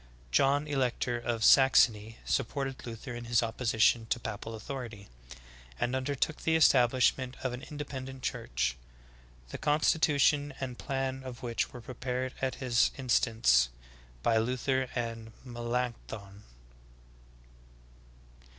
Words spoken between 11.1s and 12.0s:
of which were